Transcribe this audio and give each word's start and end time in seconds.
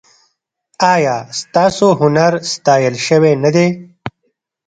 ایا 0.93 1.15
ستاسو 1.39 1.87
هنر 2.01 2.31
ستایل 2.53 2.95
شوی 3.05 3.33
نه 3.43 3.49
دی؟ 3.55 3.67